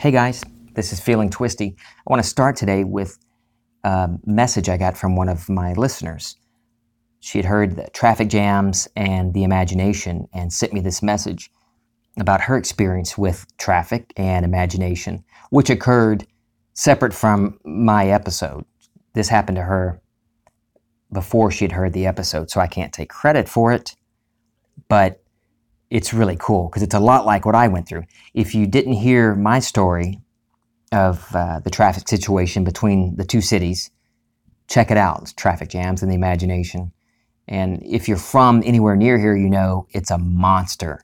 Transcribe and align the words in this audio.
Hey 0.00 0.12
guys, 0.12 0.44
this 0.74 0.92
is 0.92 1.00
Feeling 1.00 1.28
Twisty. 1.28 1.74
I 1.76 2.02
want 2.06 2.22
to 2.22 2.28
start 2.28 2.54
today 2.54 2.84
with 2.84 3.18
a 3.82 4.08
message 4.24 4.68
I 4.68 4.76
got 4.76 4.96
from 4.96 5.16
one 5.16 5.28
of 5.28 5.48
my 5.48 5.72
listeners. 5.72 6.36
She 7.18 7.36
had 7.38 7.44
heard 7.44 7.74
the 7.74 7.90
traffic 7.92 8.28
jams 8.28 8.86
and 8.94 9.34
the 9.34 9.42
imagination 9.42 10.28
and 10.32 10.52
sent 10.52 10.72
me 10.72 10.78
this 10.78 11.02
message 11.02 11.50
about 12.16 12.42
her 12.42 12.56
experience 12.56 13.18
with 13.18 13.44
traffic 13.58 14.12
and 14.16 14.44
imagination, 14.44 15.24
which 15.50 15.68
occurred 15.68 16.24
separate 16.74 17.12
from 17.12 17.58
my 17.64 18.06
episode. 18.06 18.64
This 19.14 19.28
happened 19.28 19.56
to 19.56 19.62
her 19.62 20.00
before 21.12 21.50
she 21.50 21.64
had 21.64 21.72
heard 21.72 21.92
the 21.92 22.06
episode, 22.06 22.50
so 22.50 22.60
I 22.60 22.68
can't 22.68 22.92
take 22.92 23.08
credit 23.08 23.48
for 23.48 23.72
it, 23.72 23.96
but 24.86 25.24
it's 25.90 26.12
really 26.12 26.36
cool 26.38 26.68
because 26.68 26.82
it's 26.82 26.94
a 26.94 27.00
lot 27.00 27.24
like 27.24 27.46
what 27.46 27.54
I 27.54 27.68
went 27.68 27.88
through. 27.88 28.04
If 28.34 28.54
you 28.54 28.66
didn't 28.66 28.94
hear 28.94 29.34
my 29.34 29.58
story 29.58 30.20
of 30.92 31.34
uh, 31.34 31.60
the 31.60 31.70
traffic 31.70 32.08
situation 32.08 32.64
between 32.64 33.16
the 33.16 33.24
two 33.24 33.40
cities, 33.40 33.90
check 34.68 34.90
it 34.90 34.96
out. 34.96 35.22
It's 35.22 35.32
traffic 35.32 35.70
jams 35.70 36.02
in 36.02 36.08
the 36.08 36.14
imagination. 36.14 36.92
And 37.46 37.82
if 37.82 38.08
you're 38.08 38.18
from 38.18 38.62
anywhere 38.64 38.96
near 38.96 39.18
here, 39.18 39.34
you 39.34 39.48
know 39.48 39.86
it's 39.90 40.10
a 40.10 40.18
monster 40.18 41.02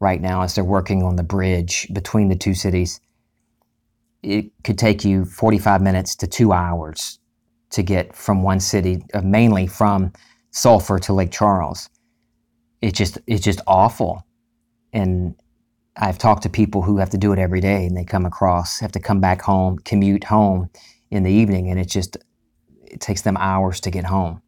right 0.00 0.20
now 0.20 0.42
as 0.42 0.54
they're 0.54 0.64
working 0.64 1.02
on 1.02 1.16
the 1.16 1.22
bridge 1.22 1.88
between 1.92 2.28
the 2.28 2.36
two 2.36 2.54
cities. 2.54 3.00
It 4.22 4.50
could 4.62 4.78
take 4.78 5.04
you 5.04 5.24
45 5.24 5.80
minutes 5.80 6.14
to 6.16 6.26
two 6.26 6.52
hours 6.52 7.18
to 7.70 7.82
get 7.82 8.14
from 8.14 8.42
one 8.42 8.60
city, 8.60 9.02
uh, 9.14 9.22
mainly 9.22 9.66
from 9.66 10.12
Sulphur 10.50 10.98
to 11.00 11.12
Lake 11.12 11.30
Charles 11.30 11.88
it's 12.80 12.96
just 12.96 13.18
it's 13.26 13.44
just 13.44 13.60
awful. 13.66 14.24
And 14.92 15.34
I've 15.96 16.18
talked 16.18 16.44
to 16.44 16.48
people 16.48 16.82
who 16.82 16.98
have 16.98 17.10
to 17.10 17.18
do 17.18 17.32
it 17.32 17.38
every 17.38 17.60
day, 17.60 17.86
and 17.86 17.96
they 17.96 18.04
come 18.04 18.24
across 18.24 18.80
have 18.80 18.92
to 18.92 19.00
come 19.00 19.20
back 19.20 19.42
home, 19.42 19.78
commute 19.78 20.24
home 20.24 20.70
in 21.10 21.22
the 21.22 21.32
evening, 21.32 21.70
and 21.70 21.78
it 21.78 21.88
just 21.88 22.16
it 22.84 23.00
takes 23.00 23.22
them 23.22 23.36
hours 23.36 23.80
to 23.80 23.90
get 23.90 24.04
home. 24.04 24.40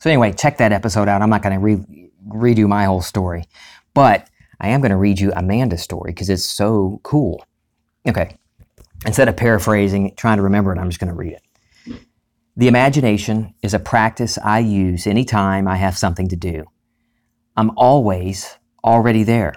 So 0.00 0.08
anyway, 0.08 0.32
check 0.32 0.58
that 0.58 0.72
episode 0.72 1.08
out. 1.08 1.20
I'm 1.20 1.30
not 1.30 1.42
going 1.42 1.54
to 1.54 1.58
re- 1.60 2.10
redo 2.28 2.66
my 2.66 2.84
whole 2.84 3.02
story, 3.02 3.44
but 3.92 4.28
I 4.60 4.68
am 4.68 4.80
going 4.80 4.90
to 4.90 4.96
read 4.96 5.18
you 5.18 5.32
Amanda's 5.32 5.82
story 5.82 6.12
because 6.12 6.30
it's 6.30 6.44
so 6.44 7.00
cool. 7.02 7.44
Okay, 8.08 8.36
instead 9.04 9.28
of 9.28 9.36
paraphrasing, 9.36 10.14
trying 10.16 10.38
to 10.38 10.42
remember 10.42 10.72
it, 10.72 10.78
I'm 10.78 10.88
just 10.88 11.00
going 11.00 11.12
to 11.12 11.14
read 11.14 11.34
it. 11.34 11.42
The 12.56 12.68
imagination 12.68 13.54
is 13.62 13.74
a 13.74 13.78
practice 13.78 14.38
I 14.38 14.58
use 14.60 15.06
anytime 15.06 15.66
I 15.66 15.76
have 15.76 15.96
something 15.96 16.28
to 16.28 16.36
do. 16.36 16.64
I'm 17.56 17.70
always 17.76 18.58
already 18.84 19.22
there. 19.24 19.54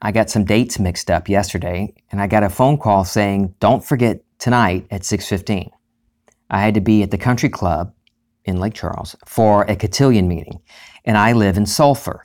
I 0.00 0.12
got 0.12 0.30
some 0.30 0.44
dates 0.44 0.78
mixed 0.78 1.10
up 1.10 1.28
yesterday 1.28 1.94
and 2.12 2.20
I 2.20 2.26
got 2.26 2.44
a 2.44 2.50
phone 2.50 2.78
call 2.78 3.04
saying, 3.04 3.54
"Don't 3.60 3.84
forget 3.84 4.20
tonight 4.38 4.86
at 4.90 5.04
6:15." 5.04 5.70
I 6.50 6.60
had 6.60 6.74
to 6.74 6.80
be 6.80 7.02
at 7.02 7.10
the 7.10 7.18
country 7.18 7.48
club 7.48 7.92
in 8.44 8.60
Lake 8.60 8.74
Charles 8.74 9.16
for 9.24 9.64
a 9.64 9.74
cotillion 9.74 10.28
meeting 10.28 10.60
and 11.04 11.16
I 11.16 11.32
live 11.32 11.56
in 11.56 11.66
Sulphur. 11.66 12.24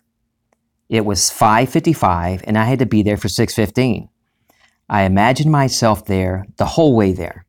It 0.89 1.05
was 1.05 1.29
5:55 1.29 2.43
and 2.45 2.57
I 2.57 2.65
had 2.65 2.79
to 2.79 2.85
be 2.85 3.01
there 3.01 3.17
for 3.17 3.29
6:15. 3.29 4.09
I 4.89 5.03
imagined 5.03 5.51
myself 5.51 6.05
there 6.05 6.45
the 6.57 6.65
whole 6.65 6.95
way 6.95 7.13
there. 7.13 7.45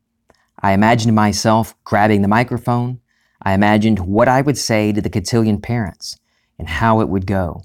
I 0.62 0.72
imagined 0.72 1.16
myself 1.16 1.74
grabbing 1.82 2.22
the 2.22 2.28
microphone. 2.28 3.00
I 3.42 3.52
imagined 3.52 3.98
what 3.98 4.28
I 4.28 4.40
would 4.40 4.56
say 4.56 4.92
to 4.92 5.00
the 5.00 5.10
cotillion 5.10 5.60
parents 5.60 6.16
and 6.56 6.68
how 6.68 7.00
it 7.00 7.08
would 7.08 7.26
go. 7.26 7.62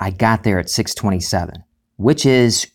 I 0.00 0.10
got 0.10 0.44
there 0.44 0.58
at 0.58 0.70
627, 0.70 1.64
which 1.96 2.24
is 2.24 2.70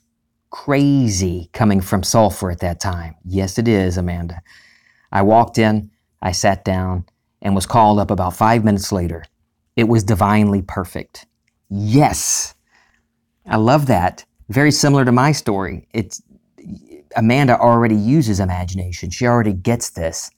crazy 0.49 1.49
coming 1.53 1.81
from 1.81 2.03
Sulphur 2.03 2.51
at 2.51 2.59
that 2.59 2.79
time. 2.79 3.15
Yes, 3.25 3.57
it 3.57 3.67
is, 3.67 3.97
Amanda. 3.97 4.41
I 5.11 5.21
walked 5.21 5.57
in, 5.57 5.91
I 6.21 6.31
sat 6.31 6.63
down, 6.63 7.05
and 7.41 7.55
was 7.55 7.65
called 7.65 7.99
up 7.99 8.11
about 8.11 8.35
five 8.35 8.63
minutes 8.63 8.91
later. 8.91 9.23
It 9.75 9.85
was 9.85 10.03
divinely 10.03 10.61
perfect. 10.61 11.25
Yes. 11.69 12.53
I 13.45 13.57
love 13.57 13.87
that. 13.87 14.25
Very 14.49 14.71
similar 14.71 15.05
to 15.05 15.11
my 15.11 15.31
story. 15.31 15.87
It's 15.93 16.21
Amanda 17.15 17.59
already 17.59 17.95
uses 17.95 18.39
imagination. 18.39 19.09
She 19.09 19.25
already 19.27 19.53
gets 19.53 19.89
this. 19.91 20.29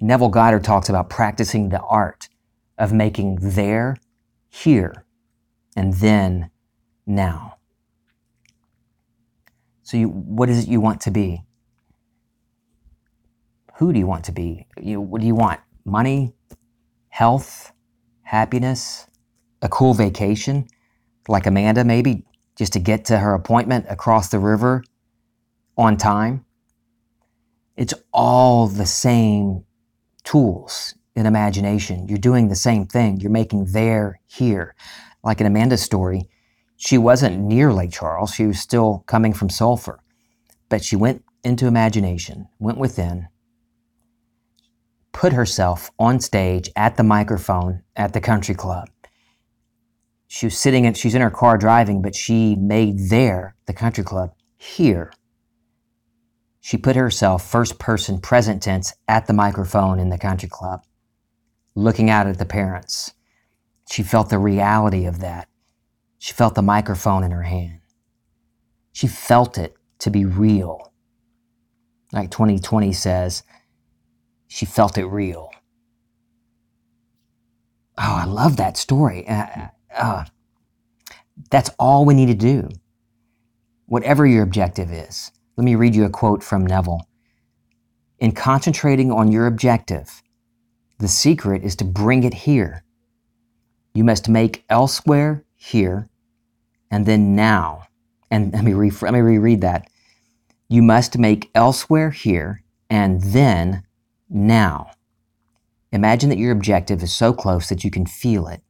Neville 0.00 0.28
Goddard 0.28 0.64
talks 0.64 0.88
about 0.88 1.10
practicing 1.10 1.68
the 1.68 1.80
art 1.80 2.28
of 2.78 2.92
making 2.92 3.38
there, 3.40 3.96
here, 4.48 5.04
and 5.76 5.94
then, 5.94 6.50
now. 7.06 7.56
So, 9.82 9.96
you, 9.96 10.08
what 10.08 10.48
is 10.48 10.64
it 10.64 10.68
you 10.68 10.80
want 10.80 11.00
to 11.02 11.10
be? 11.10 11.42
Who 13.78 13.92
do 13.92 13.98
you 13.98 14.06
want 14.06 14.24
to 14.26 14.32
be? 14.32 14.66
You, 14.80 15.00
what 15.00 15.20
do 15.20 15.26
you 15.26 15.34
want? 15.34 15.60
Money, 15.84 16.34
health, 17.08 17.72
happiness, 18.22 19.06
a 19.62 19.68
cool 19.68 19.94
vacation, 19.94 20.68
like 21.28 21.46
Amanda, 21.46 21.84
maybe 21.84 22.24
just 22.56 22.72
to 22.74 22.78
get 22.78 23.06
to 23.06 23.18
her 23.18 23.34
appointment 23.34 23.86
across 23.88 24.28
the 24.28 24.38
river 24.38 24.84
on 25.76 25.96
time. 25.96 26.44
It's 27.76 27.94
all 28.12 28.66
the 28.66 28.86
same 28.86 29.64
tools 30.24 30.94
in 31.16 31.26
imagination. 31.26 32.06
You're 32.06 32.18
doing 32.18 32.48
the 32.48 32.54
same 32.54 32.86
thing. 32.86 33.20
You're 33.20 33.30
making 33.30 33.66
there, 33.72 34.20
here. 34.26 34.74
Like 35.22 35.40
in 35.40 35.46
Amanda's 35.46 35.82
story, 35.82 36.28
she 36.76 36.96
wasn't 36.98 37.40
near 37.40 37.72
Lake 37.72 37.92
Charles. 37.92 38.34
She 38.34 38.46
was 38.46 38.58
still 38.58 39.04
coming 39.06 39.32
from 39.32 39.50
Sulphur. 39.50 40.00
But 40.68 40.84
she 40.84 40.96
went 40.96 41.24
into 41.44 41.66
imagination, 41.66 42.48
went 42.58 42.78
within, 42.78 43.28
put 45.12 45.32
herself 45.32 45.90
on 45.98 46.20
stage 46.20 46.70
at 46.76 46.96
the 46.96 47.02
microphone 47.02 47.82
at 47.96 48.12
the 48.12 48.20
country 48.20 48.54
club. 48.54 48.88
She 50.28 50.46
was 50.46 50.56
sitting 50.56 50.84
in, 50.84 50.94
she's 50.94 51.14
in 51.14 51.22
her 51.22 51.30
car 51.30 51.58
driving, 51.58 52.02
but 52.02 52.14
she 52.14 52.54
made 52.54 53.10
there, 53.10 53.56
the 53.66 53.72
country 53.72 54.04
club, 54.04 54.32
here. 54.56 55.12
She 56.60 56.76
put 56.76 56.94
herself 56.94 57.44
first 57.44 57.78
person 57.78 58.20
present 58.20 58.62
tense 58.62 58.92
at 59.08 59.26
the 59.26 59.32
microphone 59.32 59.98
in 59.98 60.10
the 60.10 60.18
country 60.18 60.48
club 60.48 60.84
looking 61.74 62.10
out 62.10 62.26
at 62.26 62.38
the 62.38 62.44
parents. 62.44 63.12
She 63.90 64.02
felt 64.04 64.28
the 64.28 64.38
reality 64.38 65.06
of 65.06 65.18
that. 65.20 65.48
She 66.18 66.32
felt 66.32 66.54
the 66.54 66.62
microphone 66.62 67.24
in 67.24 67.32
her 67.32 67.42
hand. 67.42 67.80
She 68.92 69.08
felt 69.08 69.58
it 69.58 69.74
to 70.00 70.10
be 70.10 70.24
real. 70.24 70.92
Like 72.12 72.30
2020 72.30 72.92
says, 72.92 73.42
she 74.46 74.66
felt 74.66 74.96
it 74.98 75.06
real. 75.06 75.50
Oh, 77.98 78.16
I 78.16 78.24
love 78.24 78.56
that 78.56 78.76
story. 78.76 79.28
Uh, 79.28 79.68
uh, 79.96 80.24
that's 81.50 81.70
all 81.78 82.04
we 82.04 82.14
need 82.14 82.26
to 82.26 82.34
do. 82.34 82.68
Whatever 83.86 84.26
your 84.26 84.42
objective 84.42 84.92
is. 84.92 85.32
Let 85.56 85.64
me 85.64 85.74
read 85.74 85.96
you 85.96 86.04
a 86.04 86.10
quote 86.10 86.42
from 86.44 86.64
Neville. 86.64 87.06
In 88.18 88.32
concentrating 88.32 89.10
on 89.10 89.32
your 89.32 89.46
objective, 89.46 90.22
the 90.98 91.08
secret 91.08 91.64
is 91.64 91.74
to 91.76 91.84
bring 91.84 92.22
it 92.22 92.34
here. 92.34 92.84
You 93.94 94.04
must 94.04 94.28
make 94.28 94.64
elsewhere 94.68 95.44
here 95.56 96.08
and 96.90 97.06
then 97.06 97.34
now. 97.34 97.84
And 98.30 98.52
let 98.52 98.64
me, 98.64 98.72
re- 98.72 98.92
let 99.02 99.12
me 99.12 99.20
reread 99.20 99.60
that. 99.62 99.88
You 100.68 100.82
must 100.82 101.18
make 101.18 101.50
elsewhere 101.54 102.10
here 102.10 102.62
and 102.88 103.22
then 103.22 103.84
now. 104.28 104.90
Imagine 105.92 106.28
that 106.30 106.38
your 106.38 106.52
objective 106.52 107.02
is 107.02 107.12
so 107.12 107.32
close 107.32 107.68
that 107.68 107.82
you 107.82 107.90
can 107.90 108.06
feel 108.06 108.46
it. 108.46 108.62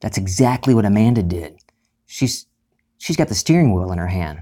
That's 0.00 0.18
exactly 0.18 0.74
what 0.74 0.84
Amanda 0.84 1.22
did. 1.22 1.58
She's, 2.06 2.46
she's 2.98 3.16
got 3.16 3.28
the 3.28 3.34
steering 3.34 3.72
wheel 3.74 3.90
in 3.90 3.98
her 3.98 4.08
hand, 4.08 4.40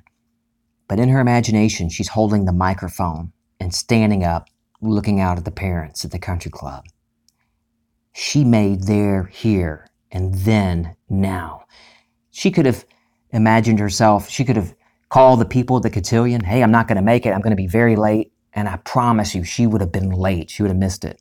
but 0.89 0.99
in 0.99 1.09
her 1.09 1.21
imagination, 1.21 1.89
she's 1.89 2.09
holding 2.09 2.45
the 2.45 2.53
microphone 2.53 3.33
and 3.61 3.73
standing 3.73 4.25
up 4.25 4.49
looking 4.81 5.21
out 5.21 5.39
at 5.39 5.45
the 5.45 5.51
parents 5.51 6.05
at 6.05 6.11
the 6.11 6.19
country 6.19 6.51
club. 6.51 6.85
She 8.19 8.45
made 8.45 8.85
there, 8.85 9.25
here, 9.25 9.91
and 10.11 10.35
then, 10.35 10.97
now. 11.11 11.67
She 12.31 12.51
could 12.51 12.65
have 12.65 12.87
imagined 13.31 13.79
herself, 13.79 14.31
she 14.31 14.43
could 14.43 14.57
have 14.57 14.75
called 15.11 15.39
the 15.39 15.45
people 15.45 15.77
at 15.77 15.83
the 15.83 15.91
cotillion, 15.91 16.43
hey, 16.43 16.63
I'm 16.63 16.71
not 16.71 16.89
going 16.89 16.97
to 16.97 17.03
make 17.03 17.27
it, 17.27 17.33
I'm 17.33 17.43
going 17.43 17.51
to 17.51 17.63
be 17.63 17.67
very 17.67 17.95
late. 17.95 18.33
And 18.55 18.71
I 18.71 18.79
promise 18.79 19.35
you, 19.35 19.45
she 19.45 19.67
would 19.67 19.83
have 19.83 19.93
been 19.93 20.09
late. 20.09 20.49
She 20.49 20.63
would 20.63 20.71
have 20.71 20.79
missed 20.79 21.05
it. 21.05 21.21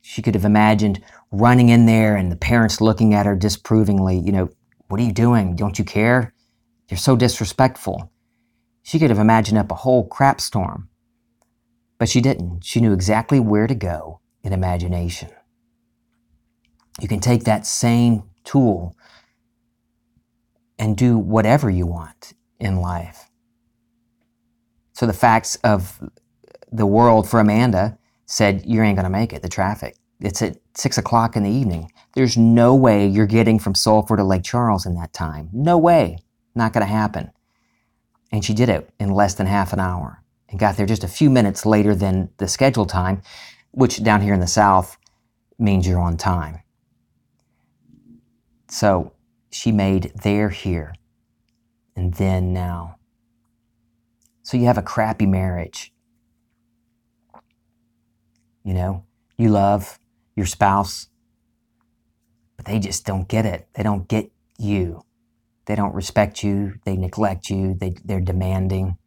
She 0.00 0.22
could 0.22 0.34
have 0.34 0.46
imagined 0.46 1.04
running 1.30 1.68
in 1.68 1.84
there 1.84 2.16
and 2.16 2.32
the 2.32 2.36
parents 2.36 2.80
looking 2.80 3.12
at 3.12 3.26
her 3.26 3.36
disapprovingly, 3.36 4.18
you 4.18 4.32
know, 4.32 4.48
what 4.88 5.00
are 5.00 5.04
you 5.04 5.12
doing? 5.12 5.54
Don't 5.54 5.78
you 5.78 5.84
care? 5.84 6.32
You're 6.88 6.96
so 6.96 7.14
disrespectful. 7.14 8.10
She 8.82 8.98
could 8.98 9.10
have 9.10 9.18
imagined 9.18 9.58
up 9.58 9.70
a 9.70 9.74
whole 9.74 10.08
crap 10.08 10.40
storm. 10.40 10.88
But 11.98 12.08
she 12.08 12.22
didn't. 12.22 12.64
She 12.64 12.80
knew 12.80 12.94
exactly 12.94 13.38
where 13.38 13.66
to 13.66 13.74
go 13.74 14.20
in 14.42 14.54
imagination. 14.54 15.28
You 16.98 17.08
can 17.08 17.20
take 17.20 17.44
that 17.44 17.66
same 17.66 18.24
tool 18.44 18.96
and 20.78 20.96
do 20.96 21.18
whatever 21.18 21.70
you 21.70 21.86
want 21.86 22.32
in 22.58 22.76
life. 22.76 23.30
So 24.92 25.06
the 25.06 25.12
facts 25.12 25.56
of 25.64 26.00
the 26.72 26.86
world 26.86 27.28
for 27.28 27.40
Amanda 27.40 27.98
said, 28.26 28.64
You 28.66 28.82
ain't 28.82 28.96
going 28.96 29.04
to 29.04 29.10
make 29.10 29.32
it, 29.32 29.42
the 29.42 29.48
traffic. 29.48 29.96
It's 30.20 30.42
at 30.42 30.58
six 30.74 30.98
o'clock 30.98 31.36
in 31.36 31.42
the 31.42 31.50
evening. 31.50 31.90
There's 32.14 32.36
no 32.36 32.74
way 32.74 33.06
you're 33.06 33.26
getting 33.26 33.58
from 33.58 33.74
Sulphur 33.74 34.16
to 34.16 34.24
Lake 34.24 34.42
Charles 34.42 34.84
in 34.84 34.94
that 34.96 35.12
time. 35.12 35.48
No 35.52 35.78
way. 35.78 36.18
Not 36.54 36.72
going 36.72 36.86
to 36.86 36.92
happen. 36.92 37.30
And 38.32 38.44
she 38.44 38.54
did 38.54 38.68
it 38.68 38.90
in 38.98 39.10
less 39.10 39.34
than 39.34 39.46
half 39.46 39.72
an 39.72 39.80
hour 39.80 40.22
and 40.48 40.58
got 40.58 40.76
there 40.76 40.86
just 40.86 41.04
a 41.04 41.08
few 41.08 41.30
minutes 41.30 41.64
later 41.64 41.94
than 41.94 42.30
the 42.36 42.48
scheduled 42.48 42.88
time, 42.88 43.22
which 43.70 44.02
down 44.02 44.20
here 44.20 44.34
in 44.34 44.40
the 44.40 44.46
South 44.46 44.96
means 45.58 45.86
you're 45.86 46.00
on 46.00 46.16
time. 46.16 46.60
So 48.70 49.12
she 49.50 49.72
made 49.72 50.12
there, 50.22 50.48
here, 50.50 50.94
and 51.96 52.14
then 52.14 52.52
now. 52.52 52.96
So 54.42 54.56
you 54.56 54.66
have 54.66 54.78
a 54.78 54.82
crappy 54.82 55.26
marriage. 55.26 55.92
You 58.64 58.74
know, 58.74 59.04
you 59.36 59.48
love 59.48 59.98
your 60.36 60.46
spouse, 60.46 61.08
but 62.56 62.66
they 62.66 62.78
just 62.78 63.04
don't 63.04 63.26
get 63.26 63.44
it. 63.44 63.68
They 63.74 63.82
don't 63.82 64.06
get 64.06 64.30
you. 64.56 65.02
They 65.64 65.74
don't 65.74 65.94
respect 65.94 66.44
you. 66.44 66.74
They 66.84 66.96
neglect 66.96 67.50
you. 67.50 67.74
They, 67.74 67.94
they're 68.04 68.20
demanding. 68.20 68.98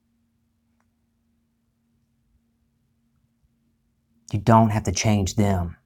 You 4.32 4.40
don't 4.40 4.72
have 4.72 4.84
to 4.84 4.92
change 4.92 5.36
them. 5.36 5.78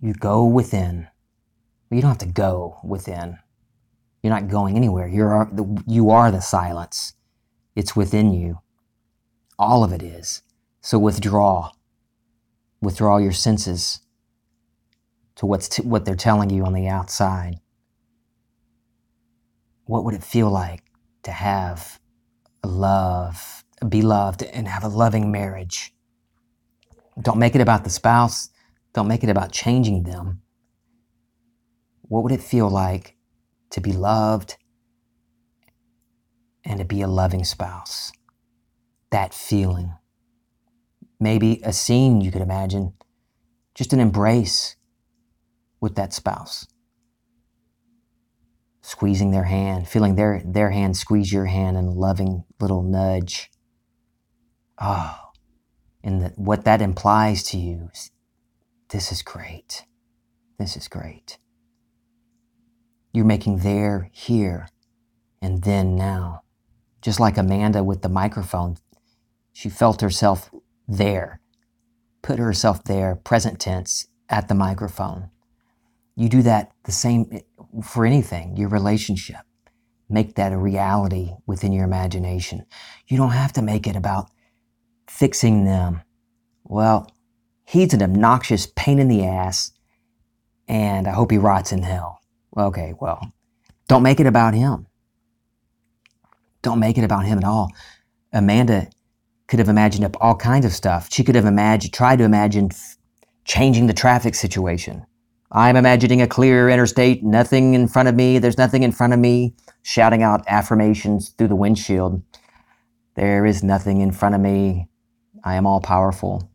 You 0.00 0.14
go 0.14 0.44
within. 0.44 1.08
You 1.90 2.00
don't 2.00 2.10
have 2.10 2.18
to 2.18 2.26
go 2.26 2.78
within. 2.82 3.38
You're 4.22 4.34
not 4.34 4.48
going 4.48 4.76
anywhere. 4.76 5.06
You're 5.06 5.42
uh, 5.42 5.64
you 5.86 6.10
are 6.10 6.30
the 6.30 6.40
silence. 6.40 7.14
It's 7.76 7.94
within 7.94 8.32
you. 8.32 8.60
All 9.58 9.84
of 9.84 9.92
it 9.92 10.02
is. 10.02 10.42
So 10.80 10.98
withdraw. 10.98 11.70
Withdraw 12.80 13.18
your 13.18 13.32
senses 13.32 14.00
to 15.36 15.46
what's 15.46 15.68
t- 15.68 15.82
what 15.82 16.04
they're 16.04 16.16
telling 16.16 16.50
you 16.50 16.64
on 16.64 16.72
the 16.72 16.88
outside. 16.88 17.60
What 19.84 20.04
would 20.04 20.14
it 20.14 20.24
feel 20.24 20.50
like 20.50 20.82
to 21.22 21.30
have 21.30 22.00
love, 22.64 23.64
be 23.88 24.02
loved, 24.02 24.42
and 24.42 24.66
have 24.66 24.82
a 24.82 24.88
loving 24.88 25.30
marriage? 25.30 25.94
Don't 27.22 27.38
make 27.38 27.54
it 27.54 27.60
about 27.60 27.84
the 27.84 27.90
spouse. 27.90 28.50
Don't 28.92 29.08
make 29.08 29.22
it 29.22 29.30
about 29.30 29.52
changing 29.52 30.02
them. 30.02 30.42
What 32.08 32.22
would 32.22 32.32
it 32.32 32.42
feel 32.42 32.68
like 32.68 33.16
to 33.70 33.80
be 33.80 33.92
loved 33.92 34.56
and 36.64 36.78
to 36.78 36.84
be 36.84 37.02
a 37.02 37.08
loving 37.08 37.44
spouse? 37.44 38.12
That 39.10 39.34
feeling. 39.34 39.94
Maybe 41.18 41.60
a 41.64 41.72
scene 41.72 42.20
you 42.20 42.30
could 42.30 42.42
imagine, 42.42 42.92
just 43.74 43.92
an 43.92 44.00
embrace 44.00 44.76
with 45.80 45.94
that 45.96 46.12
spouse. 46.12 46.66
Squeezing 48.82 49.30
their 49.32 49.44
hand, 49.44 49.88
feeling 49.88 50.14
their, 50.14 50.42
their 50.44 50.70
hand 50.70 50.96
squeeze 50.96 51.32
your 51.32 51.46
hand 51.46 51.76
and 51.76 51.88
a 51.88 51.92
loving 51.92 52.44
little 52.60 52.82
nudge. 52.82 53.50
Oh, 54.78 55.18
and 56.04 56.22
that 56.22 56.38
what 56.38 56.64
that 56.64 56.82
implies 56.82 57.42
to 57.44 57.58
you 57.58 57.88
is 57.92 58.10
this 58.90 59.10
is 59.10 59.22
great. 59.22 59.84
This 60.58 60.76
is 60.76 60.86
great. 60.86 61.38
You're 63.16 63.24
making 63.24 63.60
there, 63.60 64.10
here, 64.12 64.68
and 65.40 65.62
then 65.62 65.96
now. 65.96 66.42
Just 67.00 67.18
like 67.18 67.38
Amanda 67.38 67.82
with 67.82 68.02
the 68.02 68.10
microphone, 68.10 68.76
she 69.54 69.70
felt 69.70 70.02
herself 70.02 70.50
there, 70.86 71.40
put 72.20 72.38
herself 72.38 72.84
there, 72.84 73.16
present 73.16 73.58
tense, 73.58 74.06
at 74.28 74.48
the 74.48 74.54
microphone. 74.54 75.30
You 76.14 76.28
do 76.28 76.42
that 76.42 76.72
the 76.84 76.92
same 76.92 77.30
eh, 77.32 77.40
for 77.82 78.04
anything, 78.04 78.58
your 78.58 78.68
relationship. 78.68 79.40
Make 80.10 80.34
that 80.34 80.52
a 80.52 80.58
reality 80.58 81.36
within 81.46 81.72
your 81.72 81.86
imagination. 81.86 82.66
You 83.06 83.16
don't 83.16 83.30
have 83.30 83.54
to 83.54 83.62
make 83.62 83.86
it 83.86 83.96
about 83.96 84.30
fixing 85.08 85.64
them. 85.64 86.02
Well, 86.64 87.10
he's 87.64 87.94
an 87.94 88.02
obnoxious 88.02 88.66
pain 88.76 88.98
in 88.98 89.08
the 89.08 89.24
ass, 89.24 89.72
and 90.68 91.08
I 91.08 91.12
hope 91.12 91.30
he 91.30 91.38
rots 91.38 91.72
in 91.72 91.82
hell. 91.82 92.20
Okay, 92.56 92.94
well, 93.00 93.32
don't 93.88 94.02
make 94.02 94.20
it 94.20 94.26
about 94.26 94.54
him. 94.54 94.86
Don't 96.62 96.80
make 96.80 96.98
it 96.98 97.04
about 97.04 97.26
him 97.26 97.38
at 97.38 97.44
all. 97.44 97.70
Amanda 98.32 98.88
could 99.46 99.58
have 99.58 99.68
imagined 99.68 100.04
up 100.04 100.16
all 100.20 100.34
kinds 100.34 100.66
of 100.66 100.72
stuff. 100.72 101.08
She 101.12 101.22
could 101.22 101.34
have 101.34 101.44
imagined, 101.44 101.92
tried 101.92 102.16
to 102.16 102.24
imagine 102.24 102.70
changing 103.44 103.86
the 103.86 103.92
traffic 103.92 104.34
situation. 104.34 105.04
I'm 105.52 105.76
imagining 105.76 106.20
a 106.20 106.26
clear 106.26 106.68
interstate, 106.68 107.22
nothing 107.22 107.74
in 107.74 107.86
front 107.86 108.08
of 108.08 108.16
me, 108.16 108.38
there's 108.38 108.58
nothing 108.58 108.82
in 108.82 108.90
front 108.90 109.12
of 109.12 109.20
me, 109.20 109.54
shouting 109.82 110.22
out 110.22 110.44
affirmations 110.48 111.28
through 111.30 111.48
the 111.48 111.54
windshield. 111.54 112.22
There 113.14 113.46
is 113.46 113.62
nothing 113.62 114.00
in 114.00 114.10
front 114.10 114.34
of 114.34 114.40
me. 114.40 114.88
I 115.44 115.54
am 115.54 115.66
all 115.66 115.80
powerful. 115.80 116.50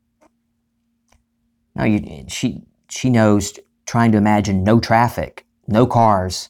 Now, 1.74 1.86
you, 1.86 2.26
she, 2.28 2.64
she 2.90 3.10
knows 3.10 3.58
trying 3.86 4.12
to 4.12 4.18
imagine 4.18 4.64
no 4.64 4.82
traffic, 4.82 5.46
no 5.72 5.86
cars, 5.86 6.50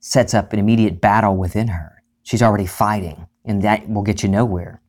sets 0.00 0.34
up 0.34 0.52
an 0.52 0.58
immediate 0.58 1.00
battle 1.00 1.36
within 1.36 1.68
her. 1.68 2.02
She's 2.22 2.42
already 2.42 2.66
fighting, 2.66 3.26
and 3.44 3.62
that 3.62 3.88
will 3.88 4.02
get 4.02 4.22
you 4.22 4.28
nowhere. 4.28 4.80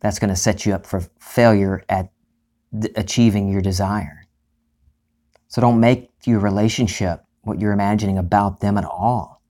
That's 0.00 0.18
going 0.18 0.30
to 0.30 0.36
set 0.36 0.64
you 0.64 0.74
up 0.74 0.86
for 0.86 1.02
failure 1.18 1.82
at 1.88 2.10
achieving 2.94 3.48
your 3.48 3.62
desire. 3.62 4.26
So 5.48 5.60
don't 5.60 5.80
make 5.80 6.10
your 6.24 6.40
relationship 6.40 7.24
what 7.42 7.60
you're 7.60 7.72
imagining 7.72 8.18
about 8.18 8.60
them 8.60 8.76
at 8.76 8.84
all. 8.84 9.42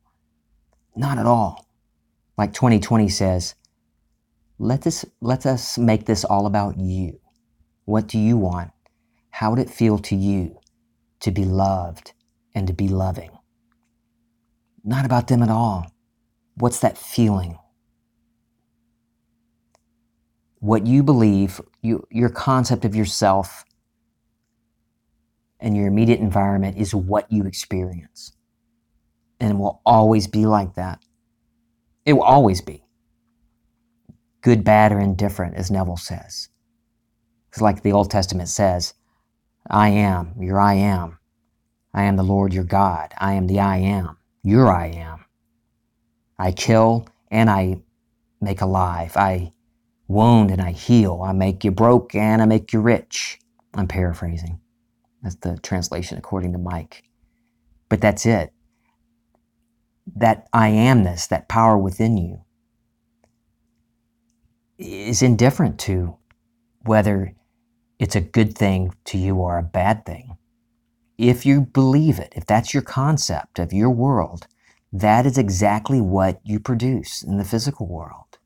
Not 0.94 1.18
at 1.18 1.26
all. 1.26 1.66
Like 2.36 2.52
2020 2.52 3.08
says, 3.08 3.54
let 4.58 4.82
this 4.82 5.04
let 5.20 5.46
us 5.46 5.78
make 5.78 6.06
this 6.06 6.24
all 6.24 6.46
about 6.46 6.78
you. 6.78 7.20
What 7.84 8.08
do 8.08 8.18
you 8.18 8.36
want? 8.36 8.70
How 9.30 9.50
would 9.50 9.58
it 9.58 9.70
feel 9.70 9.98
to 9.98 10.16
you 10.16 10.58
to 11.20 11.30
be 11.30 11.44
loved 11.44 12.12
and 12.54 12.66
to 12.66 12.72
be 12.72 12.88
loving? 12.88 13.30
Not 14.84 15.04
about 15.04 15.28
them 15.28 15.42
at 15.42 15.50
all. 15.50 15.92
What's 16.56 16.80
that 16.80 16.98
feeling? 16.98 17.58
What 20.60 20.86
you 20.86 21.02
believe, 21.02 21.60
you, 21.82 22.06
your 22.10 22.30
concept 22.30 22.84
of 22.84 22.96
yourself 22.96 23.64
and 25.60 25.76
your 25.76 25.86
immediate 25.86 26.20
environment 26.20 26.78
is 26.78 26.94
what 26.94 27.30
you 27.30 27.44
experience. 27.44 28.32
And 29.40 29.52
it 29.52 29.56
will 29.56 29.80
always 29.86 30.26
be 30.26 30.46
like 30.46 30.74
that. 30.74 31.00
It 32.04 32.14
will 32.14 32.22
always 32.22 32.60
be. 32.60 32.84
Good, 34.42 34.64
bad, 34.64 34.92
or 34.92 35.00
indifferent, 35.00 35.56
as 35.56 35.70
Neville 35.70 35.96
says. 35.96 36.48
It's 37.50 37.60
like 37.60 37.82
the 37.82 37.92
Old 37.92 38.10
Testament 38.10 38.48
says, 38.48 38.94
I 39.70 39.90
am, 39.90 40.34
your 40.40 40.60
I 40.60 40.74
am. 40.74 41.17
I 41.98 42.04
am 42.04 42.14
the 42.14 42.22
Lord 42.22 42.54
your 42.54 42.62
God. 42.62 43.12
I 43.18 43.32
am 43.32 43.48
the 43.48 43.58
I 43.58 43.78
am, 43.78 44.18
your 44.44 44.72
I 44.72 44.86
am. 44.86 45.24
I 46.38 46.52
kill 46.52 47.08
and 47.28 47.50
I 47.50 47.80
make 48.40 48.60
alive. 48.60 49.16
I 49.16 49.52
wound 50.06 50.52
and 50.52 50.62
I 50.62 50.70
heal. 50.70 51.22
I 51.26 51.32
make 51.32 51.64
you 51.64 51.72
broke 51.72 52.14
and 52.14 52.40
I 52.40 52.46
make 52.46 52.72
you 52.72 52.80
rich. 52.80 53.40
I'm 53.74 53.88
paraphrasing. 53.88 54.60
That's 55.24 55.34
the 55.34 55.58
translation 55.58 56.18
according 56.18 56.52
to 56.52 56.58
Mike. 56.58 57.02
But 57.88 58.00
that's 58.00 58.26
it. 58.26 58.52
That 60.14 60.46
I 60.52 60.70
amness, 60.70 61.26
that 61.30 61.48
power 61.48 61.76
within 61.76 62.16
you, 62.16 62.42
is 64.78 65.20
indifferent 65.20 65.80
to 65.80 66.16
whether 66.82 67.34
it's 67.98 68.14
a 68.14 68.20
good 68.20 68.56
thing 68.56 68.94
to 69.06 69.18
you 69.18 69.34
or 69.34 69.58
a 69.58 69.64
bad 69.64 70.06
thing. 70.06 70.36
If 71.18 71.44
you 71.44 71.62
believe 71.62 72.18
it, 72.18 72.32
if 72.36 72.46
that's 72.46 72.72
your 72.72 72.82
concept 72.82 73.58
of 73.58 73.72
your 73.72 73.90
world, 73.90 74.46
that 74.92 75.26
is 75.26 75.36
exactly 75.36 76.00
what 76.00 76.40
you 76.44 76.60
produce 76.60 77.22
in 77.22 77.36
the 77.36 77.44
physical 77.44 77.86
world. 77.86 78.38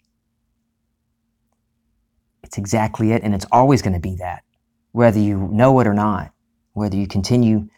It's 2.43 2.59
exactly 2.59 3.13
it, 3.13 3.23
and 3.23 3.35
it's 3.35 3.47
always 3.53 3.83
going 3.83 3.95
to 3.95 4.01
be 4.01 4.17
that, 4.17 4.43
whether 4.91 5.21
you 5.21 5.49
know 5.53 5.79
it 5.81 5.87
or 5.87 5.95
not, 5.95 6.33
whether 6.73 6.97
you 6.97 7.07
continue 7.07 7.69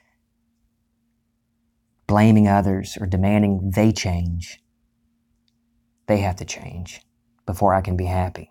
blaming 2.06 2.48
others 2.48 2.96
or 3.00 3.06
demanding 3.06 3.72
they 3.74 3.92
change. 3.92 4.60
They 6.06 6.18
have 6.18 6.36
to 6.36 6.44
change 6.44 7.02
before 7.46 7.74
I 7.74 7.80
can 7.80 7.96
be 7.96 8.06
happy. 8.06 8.48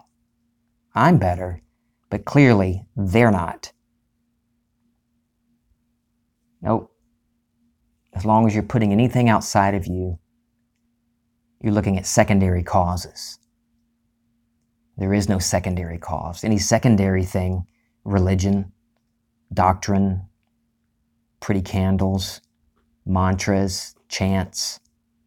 I'm 0.93 1.17
better 1.17 1.63
but 2.13 2.25
clearly 2.25 2.85
they're 2.95 3.31
not. 3.31 3.71
Nope. 6.63 6.91
As 8.13 8.25
long 8.25 8.47
as 8.47 8.55
you're 8.55 8.63
putting 8.63 8.91
anything 8.91 9.29
outside 9.29 9.75
of 9.75 9.85
you 9.85 10.17
you're 11.63 11.73
looking 11.73 11.97
at 11.97 12.05
secondary 12.05 12.61
causes. 12.61 13.39
There 14.97 15.13
is 15.13 15.29
no 15.29 15.39
secondary 15.39 15.97
cause. 15.97 16.43
Any 16.43 16.59
secondary 16.59 17.23
thing, 17.23 17.65
religion, 18.03 18.73
doctrine, 19.53 20.27
pretty 21.39 21.61
candles, 21.61 22.41
mantras, 23.05 23.95
chants, 24.09 24.81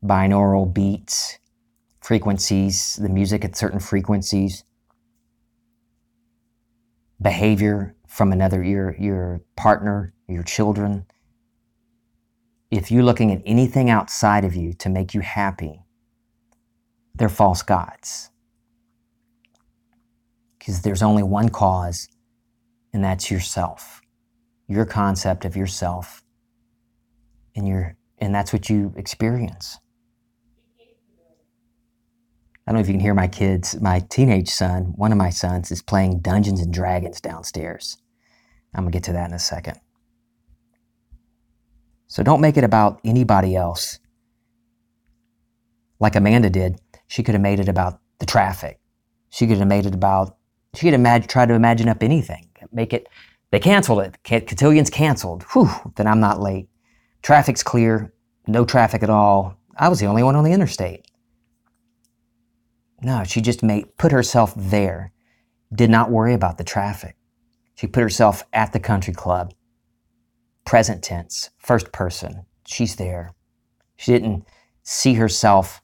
binaural 0.04 0.72
beats, 0.72 1.38
frequencies, 2.00 2.96
the 2.96 3.08
music 3.08 3.44
at 3.44 3.56
certain 3.56 3.80
frequencies, 3.80 4.62
behavior 7.20 7.96
from 8.06 8.30
another, 8.30 8.62
your, 8.62 8.94
your 9.00 9.40
partner, 9.56 10.12
your 10.28 10.42
children. 10.42 11.06
If 12.70 12.90
you're 12.90 13.04
looking 13.04 13.32
at 13.32 13.42
anything 13.46 13.90
outside 13.90 14.44
of 14.44 14.56
you 14.56 14.72
to 14.74 14.88
make 14.88 15.14
you 15.14 15.20
happy, 15.20 15.82
they're 17.14 17.28
false 17.28 17.62
gods. 17.62 18.30
Because 20.58 20.82
there's 20.82 21.02
only 21.02 21.22
one 21.22 21.48
cause, 21.48 22.08
and 22.92 23.04
that's 23.04 23.30
yourself, 23.30 24.00
your 24.66 24.84
concept 24.84 25.44
of 25.44 25.56
yourself, 25.56 26.24
and, 27.54 27.68
your, 27.68 27.96
and 28.18 28.34
that's 28.34 28.52
what 28.52 28.68
you 28.68 28.92
experience. 28.96 29.78
I 32.66 32.72
don't 32.72 32.74
know 32.74 32.80
if 32.80 32.88
you 32.88 32.94
can 32.94 33.00
hear 33.00 33.14
my 33.14 33.28
kids. 33.28 33.80
My 33.80 34.00
teenage 34.00 34.48
son, 34.48 34.92
one 34.96 35.12
of 35.12 35.18
my 35.18 35.30
sons, 35.30 35.70
is 35.70 35.82
playing 35.82 36.18
Dungeons 36.18 36.60
and 36.60 36.74
Dragons 36.74 37.20
downstairs. 37.20 37.96
I'm 38.74 38.86
to 38.86 38.90
get 38.90 39.04
to 39.04 39.12
that 39.12 39.28
in 39.28 39.34
a 39.34 39.38
second. 39.38 39.78
So 42.08 42.22
don't 42.22 42.40
make 42.40 42.56
it 42.56 42.64
about 42.64 43.00
anybody 43.04 43.56
else. 43.56 43.98
Like 45.98 46.14
Amanda 46.14 46.50
did, 46.50 46.80
she 47.06 47.22
could 47.22 47.34
have 47.34 47.42
made 47.42 47.60
it 47.60 47.68
about 47.68 48.00
the 48.18 48.26
traffic. 48.26 48.78
She 49.30 49.46
could 49.46 49.58
have 49.58 49.68
made 49.68 49.86
it 49.86 49.94
about, 49.94 50.36
she 50.74 50.86
could 50.86 50.92
have 50.92 51.00
imagine, 51.00 51.28
tried 51.28 51.48
to 51.48 51.54
imagine 51.54 51.88
up 51.88 52.02
anything. 52.02 52.48
Make 52.72 52.92
it, 52.92 53.08
they 53.50 53.60
canceled 53.60 54.00
it. 54.00 54.18
Cotillions 54.24 54.90
canceled. 54.90 55.44
Whew, 55.52 55.70
then 55.96 56.06
I'm 56.06 56.20
not 56.20 56.40
late. 56.40 56.68
Traffic's 57.22 57.62
clear, 57.62 58.12
no 58.46 58.64
traffic 58.64 59.02
at 59.02 59.10
all. 59.10 59.56
I 59.76 59.88
was 59.88 60.00
the 60.00 60.06
only 60.06 60.22
one 60.22 60.36
on 60.36 60.44
the 60.44 60.52
interstate. 60.52 61.06
No, 63.02 63.24
she 63.24 63.40
just 63.40 63.62
made 63.62 63.96
put 63.98 64.12
herself 64.12 64.52
there. 64.56 65.12
Did 65.74 65.90
not 65.90 66.10
worry 66.10 66.34
about 66.34 66.58
the 66.58 66.64
traffic. 66.64 67.16
She 67.74 67.86
put 67.86 68.02
herself 68.02 68.42
at 68.52 68.72
the 68.72 68.80
country 68.80 69.12
club. 69.12 69.52
Present 70.66 71.02
tense, 71.02 71.50
first 71.58 71.92
person. 71.92 72.44
She's 72.66 72.96
there. 72.96 73.34
She 73.96 74.12
didn't 74.12 74.44
see 74.82 75.14
herself 75.14 75.80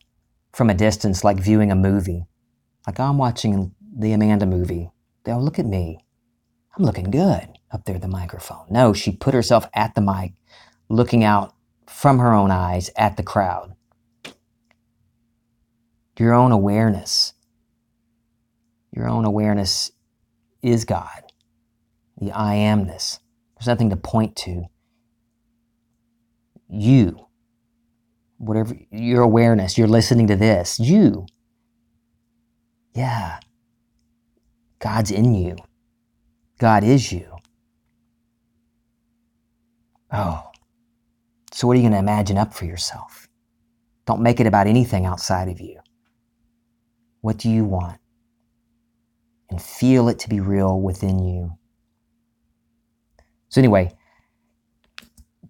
from 0.52 0.68
a 0.68 0.74
distance 0.74 1.24
like 1.24 1.38
viewing 1.38 1.70
a 1.70 1.76
movie. 1.76 2.26
Like 2.86 3.00
oh, 3.00 3.04
I'm 3.04 3.16
watching 3.18 3.74
the 3.96 4.12
Amanda 4.12 4.44
movie. 4.44 4.90
Oh, 5.26 5.38
look 5.38 5.58
at 5.58 5.66
me. 5.66 6.04
I'm 6.76 6.84
looking 6.84 7.10
good 7.10 7.48
up 7.70 7.84
there 7.84 7.96
at 7.96 8.02
the 8.02 8.08
microphone. 8.08 8.66
No, 8.68 8.92
she 8.92 9.12
put 9.12 9.32
herself 9.32 9.66
at 9.72 9.94
the 9.94 10.00
mic, 10.02 10.32
looking 10.90 11.24
out 11.24 11.54
from 11.86 12.18
her 12.18 12.34
own 12.34 12.50
eyes 12.50 12.90
at 12.96 13.16
the 13.16 13.22
crowd 13.22 13.74
your 16.22 16.34
own 16.34 16.52
awareness. 16.52 17.34
Your 18.94 19.08
own 19.08 19.24
awareness 19.24 19.90
is 20.62 20.84
God, 20.84 21.32
the 22.20 22.30
I 22.32 22.56
amness. 22.56 23.18
There's 23.56 23.66
nothing 23.66 23.90
to 23.90 23.96
point 23.96 24.36
to. 24.36 24.66
You, 26.74 27.26
whatever 28.38 28.74
your 28.90 29.20
awareness, 29.20 29.76
you're 29.76 29.86
listening 29.86 30.26
to 30.28 30.36
this. 30.36 30.80
You, 30.80 31.26
yeah, 32.94 33.40
God's 34.78 35.10
in 35.10 35.34
you. 35.34 35.56
God 36.58 36.82
is 36.82 37.12
you. 37.12 37.36
Oh, 40.10 40.50
so 41.52 41.66
what 41.66 41.74
are 41.74 41.76
you 41.76 41.82
going 41.82 41.92
to 41.92 41.98
imagine 41.98 42.38
up 42.38 42.54
for 42.54 42.64
yourself? 42.64 43.28
Don't 44.06 44.22
make 44.22 44.40
it 44.40 44.46
about 44.46 44.66
anything 44.66 45.04
outside 45.04 45.48
of 45.48 45.60
you. 45.60 45.78
What 47.20 47.36
do 47.36 47.50
you 47.50 47.64
want? 47.64 48.00
And 49.50 49.60
feel 49.60 50.08
it 50.08 50.18
to 50.20 50.28
be 50.30 50.40
real 50.40 50.80
within 50.80 51.22
you. 51.22 51.58
So, 53.50 53.60
anyway, 53.60 53.92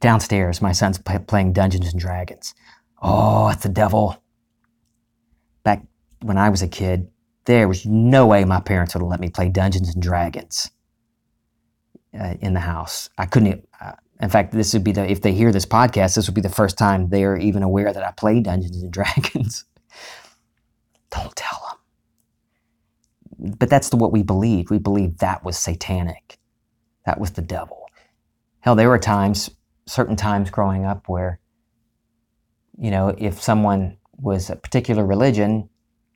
downstairs, 0.03 0.61
my 0.61 0.73
son's 0.73 0.99
p- 0.99 1.19
playing 1.19 1.55
Dungeons 1.55 1.91
and 1.91 2.01
Dragons. 2.01 2.55
Oh, 3.01 3.49
it's 3.49 3.63
the 3.63 3.71
devil. 3.71 4.23
Back 5.65 5.83
when 6.21 6.37
I 6.37 6.51
was 6.51 6.61
a 6.61 6.69
kid, 6.69 7.09
there 7.47 7.67
was 7.67 7.87
no 7.87 8.27
way 8.27 8.45
my 8.45 8.61
parents 8.61 8.95
would 8.95 9.01
have 9.01 9.09
let 9.09 9.21
me 9.21 9.31
play 9.31 9.49
Dungeons 9.49 9.95
and 9.95 10.03
Dragons 10.03 10.71
uh, 12.19 12.35
in 12.41 12.53
the 12.53 12.61
house. 12.61 13.09
I 13.17 13.27
couldn't. 13.27 13.67
Uh, 13.81 13.93
in 14.21 14.29
fact, 14.29 14.53
this 14.53 14.73
would 14.75 14.85
be 14.85 14.93
the 14.93 15.11
if 15.11 15.23
they 15.23 15.33
hear 15.33 15.51
this 15.51 15.67
podcast, 15.67 16.15
this 16.15 16.27
would 16.29 16.35
be 16.35 16.41
the 16.41 16.49
first 16.49 16.77
time 16.77 17.09
they 17.09 17.25
are 17.25 17.37
even 17.37 17.63
aware 17.63 17.93
that 17.93 18.07
I 18.07 18.11
play 18.13 18.41
Dungeons 18.41 18.83
and 18.83 18.93
Dragons. 18.99 19.65
Don't 21.11 21.35
tell 21.35 21.61
them. 21.69 23.57
But 23.59 23.69
that's 23.69 23.89
the, 23.89 23.97
what 23.97 24.13
we 24.13 24.23
believed. 24.23 24.71
We 24.71 24.79
believed 24.79 25.19
that 25.19 25.45
was 25.45 25.59
satanic. 25.59 26.39
That 27.05 27.19
was 27.21 27.33
the 27.33 27.43
devil. 27.43 27.87
Hell, 28.61 28.77
there 28.77 28.89
were 28.89 28.99
times, 28.99 29.51
certain 29.87 30.17
times 30.17 30.51
growing 30.51 30.85
up 30.85 31.09
where, 31.09 31.41
you 32.79 32.91
know, 32.91 33.15
if 33.19 33.43
someone 33.43 33.97
was 34.17 34.51
a 34.51 34.57
particular 34.57 35.05
religion, 35.05 35.69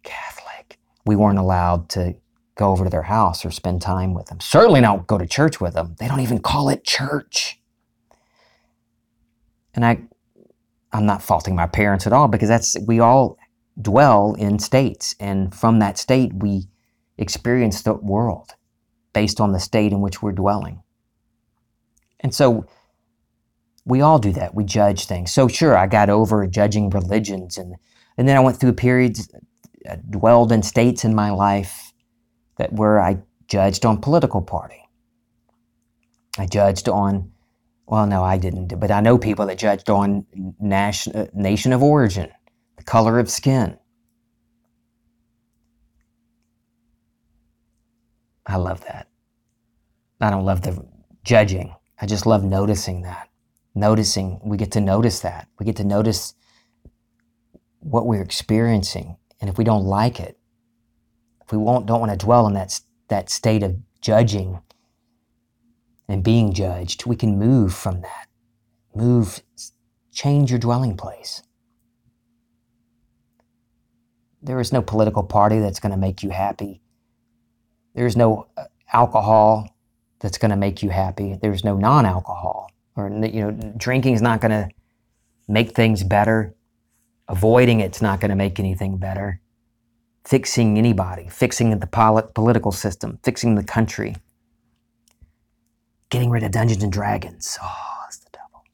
Catholic, 0.02 0.78
we 1.04 1.16
weren't 1.16 1.38
allowed 1.38 1.88
to 1.90 2.14
go 2.54 2.70
over 2.70 2.84
to 2.84 2.90
their 2.90 3.02
house 3.02 3.44
or 3.44 3.50
spend 3.50 3.82
time 3.82 4.14
with 4.14 4.26
them. 4.26 4.40
Certainly 4.40 4.80
not 4.80 5.06
go 5.06 5.18
to 5.18 5.26
church 5.26 5.60
with 5.60 5.74
them. 5.74 5.94
They 5.98 6.08
don't 6.08 6.20
even 6.20 6.38
call 6.38 6.68
it 6.68 6.84
church. 6.84 7.60
And 9.74 9.84
I 9.84 10.00
I'm 10.92 11.04
not 11.04 11.22
faulting 11.22 11.54
my 11.54 11.66
parents 11.66 12.06
at 12.06 12.12
all 12.12 12.28
because 12.28 12.48
that's 12.48 12.76
we 12.86 13.00
all 13.00 13.36
dwell 13.80 14.34
in 14.34 14.58
states. 14.58 15.14
And 15.20 15.54
from 15.54 15.78
that 15.80 15.98
state, 15.98 16.32
we 16.34 16.68
experience 17.18 17.82
the 17.82 17.94
world 17.94 18.54
based 19.12 19.40
on 19.40 19.52
the 19.52 19.60
state 19.60 19.92
in 19.92 20.00
which 20.00 20.22
we're 20.22 20.32
dwelling. 20.32 20.82
And 22.20 22.34
so 22.34 22.66
we 23.86 24.00
all 24.00 24.18
do 24.18 24.32
that. 24.32 24.54
We 24.54 24.64
judge 24.64 25.06
things. 25.06 25.32
So, 25.32 25.46
sure, 25.46 25.78
I 25.78 25.86
got 25.86 26.10
over 26.10 26.46
judging 26.46 26.90
religions. 26.90 27.56
And, 27.56 27.76
and 28.18 28.28
then 28.28 28.36
I 28.36 28.40
went 28.40 28.58
through 28.58 28.72
periods, 28.72 29.32
uh, 29.88 29.96
dwelled 30.10 30.50
in 30.50 30.62
states 30.62 31.04
in 31.04 31.14
my 31.14 31.30
life 31.30 31.92
that 32.58 32.72
where 32.72 33.00
I 33.00 33.18
judged 33.46 33.86
on 33.86 34.00
political 34.00 34.42
party. 34.42 34.82
I 36.36 36.46
judged 36.46 36.88
on, 36.88 37.30
well, 37.86 38.06
no, 38.06 38.24
I 38.24 38.38
didn't, 38.38 38.78
but 38.80 38.90
I 38.90 39.00
know 39.00 39.16
people 39.18 39.46
that 39.46 39.56
judged 39.56 39.88
on 39.88 40.26
nation, 40.58 41.14
uh, 41.14 41.26
nation 41.32 41.72
of 41.72 41.82
origin 41.82 42.30
the 42.76 42.82
color 42.82 43.18
of 43.18 43.30
skin. 43.30 43.78
I 48.46 48.56
love 48.56 48.82
that. 48.82 49.08
I 50.20 50.30
don't 50.30 50.44
love 50.44 50.62
the 50.62 50.86
judging. 51.24 51.74
I 52.00 52.06
just 52.06 52.26
love 52.26 52.44
noticing 52.44 53.02
that. 53.02 53.28
Noticing, 53.76 54.40
we 54.42 54.56
get 54.56 54.72
to 54.72 54.80
notice 54.80 55.20
that. 55.20 55.48
We 55.58 55.66
get 55.66 55.76
to 55.76 55.84
notice 55.84 56.34
what 57.80 58.06
we're 58.06 58.22
experiencing. 58.22 59.18
And 59.38 59.50
if 59.50 59.58
we 59.58 59.64
don't 59.64 59.84
like 59.84 60.18
it, 60.18 60.38
if 61.44 61.52
we 61.52 61.58
won't, 61.58 61.86
don't 61.86 62.00
want 62.00 62.10
to 62.10 62.26
dwell 62.26 62.46
in 62.46 62.54
that, 62.54 62.80
that 63.08 63.28
state 63.28 63.62
of 63.62 63.76
judging 64.00 64.60
and 66.08 66.24
being 66.24 66.54
judged, 66.54 67.04
we 67.04 67.16
can 67.16 67.38
move 67.38 67.74
from 67.74 68.00
that. 68.00 68.28
Move, 68.94 69.42
change 70.10 70.50
your 70.50 70.58
dwelling 70.58 70.96
place. 70.96 71.42
There 74.40 74.58
is 74.58 74.72
no 74.72 74.80
political 74.80 75.22
party 75.22 75.58
that's 75.58 75.80
going 75.80 75.92
to 75.92 75.98
make 75.98 76.22
you 76.22 76.30
happy. 76.30 76.80
There's 77.94 78.16
no 78.16 78.48
uh, 78.56 78.64
alcohol 78.92 79.68
that's 80.20 80.38
going 80.38 80.50
to 80.50 80.56
make 80.56 80.82
you 80.82 80.88
happy. 80.88 81.36
There's 81.42 81.62
no 81.64 81.76
non-alcohol, 81.76 82.70
or 82.96 83.08
you 83.08 83.40
know, 83.40 83.72
drinking 83.76 84.14
is 84.14 84.22
not 84.22 84.40
going 84.40 84.50
to 84.50 84.68
make 85.48 85.74
things 85.74 86.02
better. 86.02 86.54
Avoiding 87.28 87.80
it's 87.80 88.00
not 88.00 88.20
going 88.20 88.30
to 88.30 88.36
make 88.36 88.58
anything 88.58 88.98
better. 88.98 89.40
Fixing 90.24 90.78
anybody, 90.78 91.28
fixing 91.28 91.78
the 91.78 91.86
polit- 91.86 92.34
political 92.34 92.72
system, 92.72 93.18
fixing 93.22 93.54
the 93.54 93.62
country, 93.62 94.16
getting 96.10 96.30
rid 96.30 96.42
of 96.42 96.50
Dungeons 96.50 96.82
and 96.82 96.92
Dragons. 96.92 97.58
Oh, 97.62 97.96
that's 98.04 98.18
the 98.18 98.30
devil. 98.32 98.64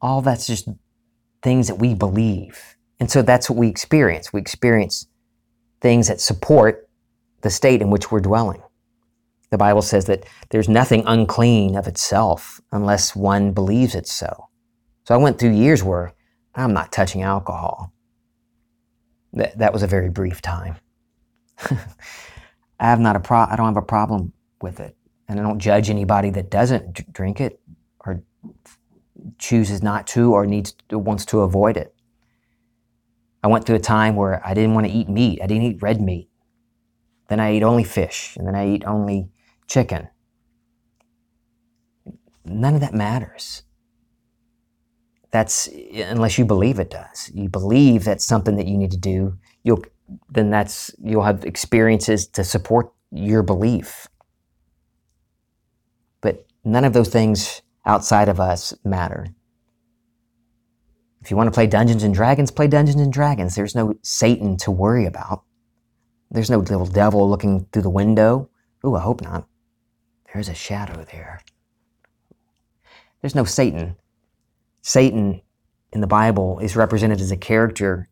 All 0.00 0.22
that's 0.22 0.46
just 0.46 0.68
things 1.42 1.68
that 1.68 1.76
we 1.76 1.94
believe 1.94 2.76
and 3.00 3.10
so 3.10 3.22
that's 3.22 3.48
what 3.48 3.58
we 3.58 3.68
experience. 3.68 4.32
We 4.32 4.40
experience 4.40 5.06
things 5.80 6.08
that 6.08 6.20
support 6.20 6.88
the 7.42 7.50
state 7.50 7.80
in 7.80 7.90
which 7.90 8.10
we're 8.10 8.20
dwelling. 8.20 8.62
The 9.50 9.58
Bible 9.58 9.82
says 9.82 10.04
that 10.06 10.26
there's 10.50 10.68
nothing 10.68 11.04
unclean 11.06 11.76
of 11.76 11.86
itself 11.86 12.60
unless 12.70 13.16
one 13.16 13.52
believes 13.52 13.94
it's 13.94 14.12
so. 14.12 14.48
So 15.04 15.14
I 15.14 15.18
went 15.18 15.38
through 15.38 15.52
years 15.52 15.82
where 15.82 16.12
I'm 16.54 16.74
not 16.74 16.92
touching 16.92 17.22
alcohol. 17.22 17.92
That, 19.32 19.58
that 19.58 19.72
was 19.72 19.82
a 19.82 19.86
very 19.86 20.10
brief 20.10 20.42
time. 20.42 20.76
I 21.70 21.76
have 22.90 23.00
not 23.00 23.16
a 23.16 23.20
pro- 23.20 23.46
I 23.48 23.56
don't 23.56 23.66
have 23.66 23.76
a 23.76 23.82
problem 23.82 24.32
with 24.60 24.80
it. 24.80 24.96
And 25.28 25.40
I 25.40 25.42
don't 25.42 25.58
judge 25.58 25.90
anybody 25.90 26.30
that 26.30 26.50
doesn't 26.50 27.12
drink 27.12 27.40
it 27.40 27.60
or 28.00 28.22
chooses 29.38 29.82
not 29.82 30.06
to 30.08 30.32
or 30.32 30.46
needs 30.46 30.74
wants 30.90 31.24
to 31.26 31.40
avoid 31.40 31.76
it. 31.76 31.94
I 33.42 33.48
went 33.48 33.64
through 33.64 33.76
a 33.76 33.80
time 33.80 34.16
where 34.16 34.44
I 34.46 34.54
didn't 34.54 34.74
want 34.74 34.86
to 34.86 34.92
eat 34.92 35.08
meat. 35.08 35.40
I 35.42 35.46
didn't 35.46 35.64
eat 35.64 35.82
red 35.82 36.00
meat. 36.00 36.28
Then 37.28 37.40
I 37.40 37.50
ate 37.50 37.62
only 37.62 37.84
fish, 37.84 38.36
and 38.36 38.46
then 38.46 38.54
I 38.54 38.68
eat 38.68 38.84
only 38.86 39.28
chicken. 39.68 40.08
None 42.44 42.74
of 42.74 42.80
that 42.80 42.94
matters. 42.94 43.62
That's 45.30 45.68
unless 45.94 46.38
you 46.38 46.44
believe 46.44 46.78
it 46.78 46.90
does. 46.90 47.30
You 47.34 47.48
believe 47.48 48.04
that's 48.04 48.24
something 48.24 48.56
that 48.56 48.66
you 48.66 48.78
need 48.78 48.90
to 48.92 48.96
do. 48.96 49.36
You'll 49.62 49.84
then 50.30 50.50
that's 50.50 50.90
you'll 51.02 51.24
have 51.24 51.44
experiences 51.44 52.26
to 52.28 52.44
support 52.44 52.90
your 53.10 53.42
belief. 53.42 54.08
But 56.22 56.46
none 56.64 56.84
of 56.84 56.94
those 56.94 57.10
things 57.10 57.60
outside 57.84 58.28
of 58.28 58.40
us 58.40 58.74
matter. 58.84 59.26
If 61.20 61.30
you 61.30 61.36
want 61.36 61.48
to 61.48 61.54
play 61.54 61.66
Dungeons 61.66 62.04
and 62.04 62.14
Dragons, 62.14 62.50
play 62.50 62.68
Dungeons 62.68 63.00
and 63.00 63.12
Dragons. 63.12 63.54
There's 63.54 63.74
no 63.74 63.94
Satan 64.02 64.56
to 64.58 64.70
worry 64.70 65.04
about. 65.04 65.42
There's 66.30 66.50
no 66.50 66.58
little 66.58 66.86
devil 66.86 67.28
looking 67.28 67.66
through 67.72 67.82
the 67.82 67.90
window. 67.90 68.50
Ooh, 68.86 68.94
I 68.94 69.00
hope 69.00 69.20
not. 69.22 69.47
There's 70.32 70.48
a 70.48 70.54
shadow 70.54 71.04
there. 71.12 71.40
There's 73.20 73.34
no 73.34 73.44
Satan. 73.44 73.96
Satan 74.82 75.40
in 75.92 76.00
the 76.00 76.06
Bible 76.06 76.58
is 76.60 76.76
represented 76.76 77.20
as 77.20 77.30
a 77.30 77.36
character, 77.36 78.08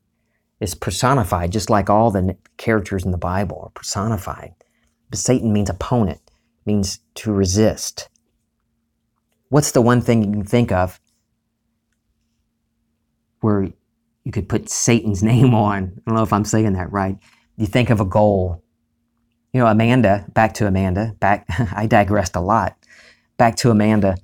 is 0.60 0.74
personified, 0.74 1.52
just 1.52 1.70
like 1.70 1.90
all 1.90 2.10
the 2.10 2.36
characters 2.56 3.04
in 3.04 3.10
the 3.10 3.18
Bible 3.18 3.60
are 3.64 3.70
personified. 3.70 4.54
But 5.10 5.18
Satan 5.18 5.52
means 5.52 5.70
opponent, 5.70 6.20
means 6.64 7.00
to 7.16 7.32
resist. 7.32 8.08
What's 9.48 9.70
the 9.70 9.82
one 9.82 10.00
thing 10.00 10.22
you 10.22 10.30
can 10.30 10.44
think 10.44 10.72
of 10.72 11.00
where 13.40 13.68
you 14.24 14.32
could 14.32 14.48
put 14.48 14.68
Satan's 14.68 15.22
name 15.32 15.54
on? 15.54 15.92
I 15.98 16.10
don't 16.10 16.16
know 16.16 16.22
if 16.22 16.32
I'm 16.32 16.44
saying 16.44 16.72
that 16.72 16.90
right. 16.90 17.18
You 17.56 17.66
think 17.66 17.90
of 17.90 18.00
a 18.00 18.04
goal. 18.04 18.62
You 19.52 19.60
know, 19.60 19.66
Amanda, 19.66 20.26
back 20.32 20.54
to 20.54 20.66
Amanda, 20.66 21.14
back, 21.18 21.46
I 21.74 21.86
digressed 21.86 22.36
a 22.36 22.40
lot. 22.40 22.76
Back 23.36 23.56
to 23.56 23.70
Amanda. 23.70 24.16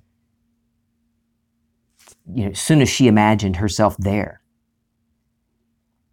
You 2.32 2.44
know, 2.44 2.50
as 2.50 2.60
soon 2.60 2.80
as 2.80 2.88
she 2.88 3.08
imagined 3.08 3.56
herself 3.56 3.96
there, 3.98 4.42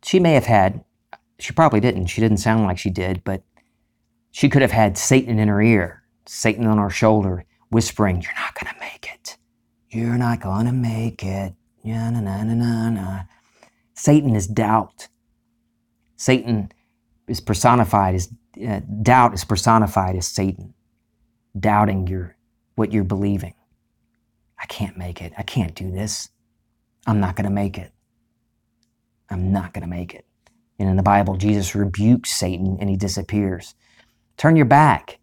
she 0.03 0.19
may 0.19 0.33
have 0.33 0.45
had, 0.45 0.83
she 1.37 1.53
probably 1.53 1.79
didn't, 1.79 2.07
she 2.07 2.21
didn't 2.21 2.37
sound 2.37 2.63
like 2.63 2.77
she 2.77 2.89
did, 2.89 3.23
but 3.23 3.43
she 4.31 4.49
could 4.49 4.61
have 4.61 4.71
had 4.71 4.97
Satan 4.97 5.39
in 5.39 5.47
her 5.47 5.61
ear, 5.61 6.03
Satan 6.25 6.65
on 6.65 6.77
her 6.77 6.89
shoulder, 6.89 7.45
whispering, 7.69 8.21
You're 8.21 8.33
not 8.35 8.55
going 8.55 8.73
to 8.73 8.79
make 8.79 9.09
it. 9.13 9.37
You're 9.89 10.17
not 10.17 10.41
going 10.41 10.65
to 10.65 10.71
make 10.71 11.23
it. 11.23 11.53
Yeah, 11.83 12.09
na, 12.09 12.19
na, 12.21 12.43
na, 12.43 12.53
na, 12.53 12.89
na. 12.89 13.21
Satan 13.93 14.35
is 14.35 14.47
doubt. 14.47 15.07
Satan 16.15 16.71
is 17.27 17.39
personified 17.39 18.15
as 18.15 18.29
uh, 18.65 18.81
doubt 19.01 19.33
is 19.33 19.45
personified 19.45 20.15
as 20.15 20.27
Satan, 20.27 20.73
doubting 21.57 22.07
your 22.07 22.35
what 22.75 22.91
you're 22.93 23.03
believing. 23.03 23.53
I 24.57 24.65
can't 24.65 24.97
make 24.97 25.21
it. 25.21 25.33
I 25.37 25.43
can't 25.43 25.75
do 25.75 25.91
this. 25.91 26.29
I'm 27.05 27.19
not 27.19 27.35
going 27.35 27.45
to 27.45 27.51
make 27.51 27.77
it. 27.77 27.91
I'm 29.29 29.51
not 29.51 29.73
going 29.73 29.83
to 29.83 29.87
make 29.87 30.13
it. 30.13 30.25
And 30.77 30.89
in 30.89 30.95
the 30.95 31.03
Bible, 31.03 31.35
Jesus 31.35 31.75
rebukes 31.75 32.31
Satan 32.31 32.77
and 32.79 32.89
he 32.89 32.95
disappears. 32.95 33.75
Turn 34.38 34.55
your 34.55 34.65
back. 34.65 35.19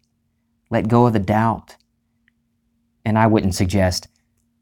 Let 0.69 0.87
go 0.87 1.07
of 1.07 1.13
the 1.13 1.19
doubt. 1.19 1.75
And 3.05 3.17
I 3.17 3.27
wouldn't 3.27 3.55
suggest, 3.55 4.07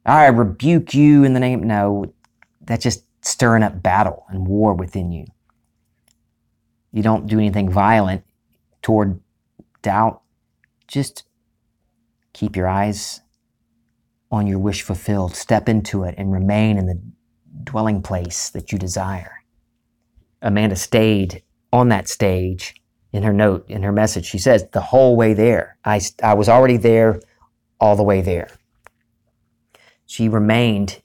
I 0.06 0.28
rebuke 0.28 0.94
you 0.94 1.24
in 1.24 1.34
the 1.34 1.40
name. 1.40 1.64
No, 1.64 2.14
that's 2.62 2.84
just 2.84 3.04
stirring 3.26 3.64
up 3.64 3.82
battle 3.82 4.26
and 4.30 4.48
war 4.48 4.74
within 4.74 5.12
you. 5.12 5.26
You 6.92 7.04
don't 7.04 7.28
do 7.28 7.40
anything 7.40 7.70
violent 7.70 8.24
toward 8.86 9.20
doubt. 9.82 10.22
Just 10.88 11.24
keep 12.34 12.56
your 12.56 12.68
eyes 12.68 13.22
on 14.30 14.46
your 14.46 14.60
wish 14.60 14.84
fulfilled. 14.84 15.36
Step 15.36 15.68
into 15.68 16.04
it 16.04 16.14
and 16.20 16.32
remain 16.32 16.78
in 16.78 16.86
the 16.86 17.02
dwelling 17.64 18.04
place 18.04 18.52
that 18.52 18.72
you 18.72 18.78
desire. 18.78 19.42
Amanda 20.40 20.76
stayed 20.76 21.42
on 21.74 21.90
that 21.90 22.08
stage 22.08 22.76
in 23.12 23.24
her 23.24 23.34
note, 23.34 23.68
in 23.68 23.82
her 23.82 23.92
message. 23.92 24.28
She 24.28 24.38
says, 24.38 24.68
the 24.72 24.82
whole 24.82 25.16
way 25.16 25.34
there. 25.34 25.80
I, 25.84 26.00
I 26.22 26.36
was 26.36 26.48
already 26.48 26.78
there, 26.78 27.20
all 27.80 27.96
the 27.96 28.04
way 28.04 28.22
there. 28.22 28.52
She 30.06 30.30
remained 30.30 31.02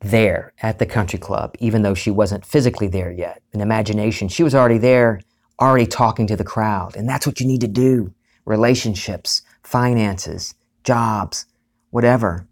there 0.00 0.54
at 0.62 0.78
the 0.78 0.86
country 0.86 1.18
club, 1.18 1.54
even 1.58 1.82
though 1.82 1.92
she 1.92 2.10
wasn't 2.10 2.46
physically 2.46 2.88
there 2.88 3.12
yet. 3.12 3.42
In 3.52 3.60
imagination, 3.60 4.28
she 4.28 4.42
was 4.42 4.54
already 4.54 4.78
there, 4.78 5.20
already 5.60 5.86
talking 5.86 6.26
to 6.26 6.36
the 6.36 6.44
crowd. 6.44 6.96
And 6.96 7.08
that's 7.08 7.26
what 7.26 7.40
you 7.40 7.46
need 7.46 7.60
to 7.60 7.68
do 7.68 8.14
relationships, 8.46 9.42
finances, 9.62 10.54
jobs, 10.82 11.46
whatever. 11.90 12.46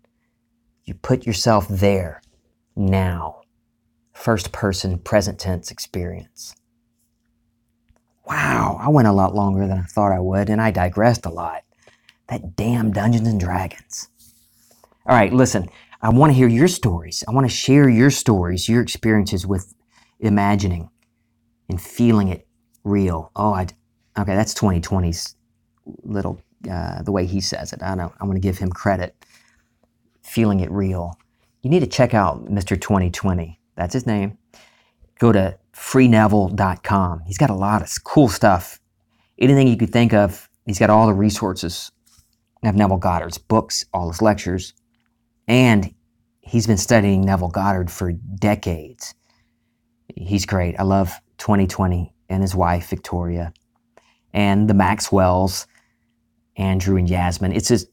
You 0.85 0.95
put 0.95 1.27
yourself 1.27 1.67
there 1.69 2.23
now. 2.77 3.43
First 4.13 4.53
person, 4.53 4.99
present 4.99 5.39
tense 5.39 5.71
experience. 5.71 6.55
Wow, 8.27 8.79
I 8.81 8.89
went 8.89 9.09
a 9.09 9.13
lot 9.13 9.35
longer 9.35 9.67
than 9.67 9.79
I 9.79 9.83
thought 9.83 10.13
I 10.13 10.21
would, 10.21 10.51
and 10.51 10.61
I 10.61 10.71
digressed 10.71 11.25
a 11.25 11.31
lot. 11.31 11.63
That 12.29 12.57
damn 12.57 12.93
Dungeons 12.93 13.27
and 13.27 13.41
Dragons. 13.41 14.09
All 15.07 15.17
right, 15.17 15.33
listen, 15.33 15.69
I 16.03 16.11
want 16.11 16.31
to 16.31 16.35
hear 16.37 16.49
your 16.49 16.69
stories. 16.69 17.25
I 17.27 17.33
want 17.33 17.49
to 17.49 17.55
share 17.55 17.89
your 17.89 18.11
stories, 18.11 18.69
your 18.69 18.83
experiences 18.83 19.47
with 19.47 19.75
imagining 20.21 20.91
and 21.71 21.81
feeling 21.81 22.29
it 22.29 22.48
real. 22.85 23.31
Oh, 23.37 23.53
I, 23.53 23.67
okay, 24.19 24.35
that's 24.35 24.55
2020's 24.55 25.37
little, 26.05 26.41
uh, 26.71 27.03
the 27.03 27.13
way 27.13 27.27
he 27.27 27.41
says 27.41 27.73
it. 27.73 27.83
I 27.83 27.95
know. 27.95 28.13
I'm 28.21 28.29
going 28.29 28.41
to 28.41 28.47
give 28.47 28.59
him 28.59 28.71
credit. 28.71 29.15
Feeling 30.23 30.61
it 30.61 30.71
real. 30.71 31.19
You 31.63 31.71
need 31.71 31.81
to 31.81 31.87
check 31.87 32.15
out 32.15 32.47
Mr. 32.47 32.81
2020. 32.81 33.59
That's 33.77 33.95
his 33.95 34.07
name. 34.07 34.39
Go 35.19 35.33
to 35.33 35.59
freeneville.com. 35.75 37.23
He's 37.27 37.39
got 37.39 37.51
a 37.51 37.55
lot 37.55 37.83
of 37.83 38.05
cool 38.05 38.29
stuff. 38.29 38.81
Anything 39.39 39.69
you 39.69 39.77
could 39.77 39.93
think 39.93 40.13
of, 40.13 40.49
he's 40.67 40.79
got 40.79 40.91
all 40.91 41.07
the 41.07 41.15
resources 41.15 41.91
of 42.65 42.75
Neville 42.75 42.99
Goddard's 42.99 43.39
books, 43.39 43.85
all 43.93 44.11
his 44.11 44.21
lectures, 44.21 44.75
and 45.47 45.95
he's 46.41 46.67
been 46.67 46.77
studying 46.77 47.23
Neville 47.23 47.49
Goddard 47.49 47.91
for 47.91 48.13
decades. 48.13 49.15
He's 50.17 50.45
great. 50.45 50.79
I 50.79 50.83
love 50.83 51.13
2020 51.39 52.13
and 52.29 52.43
his 52.43 52.55
wife, 52.55 52.89
Victoria, 52.89 53.53
and 54.33 54.69
the 54.69 54.75
Maxwells, 54.75 55.67
Andrew 56.57 56.97
and 56.97 57.09
Yasmin. 57.09 57.53
It's 57.53 57.69
just, 57.69 57.89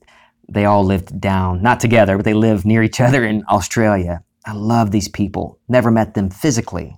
they 0.49 0.65
all 0.65 0.83
lived 0.83 1.19
down, 1.19 1.61
not 1.61 1.79
together, 1.79 2.17
but 2.17 2.25
they 2.25 2.33
live 2.33 2.65
near 2.65 2.83
each 2.83 2.99
other 3.01 3.25
in 3.25 3.43
Australia. 3.49 4.23
I 4.45 4.53
love 4.53 4.91
these 4.91 5.07
people. 5.07 5.59
Never 5.67 5.91
met 5.91 6.13
them 6.13 6.29
physically, 6.29 6.97